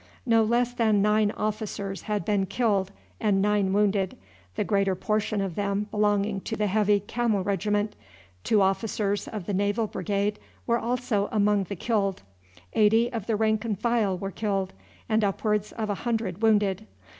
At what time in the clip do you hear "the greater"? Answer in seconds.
4.55-4.95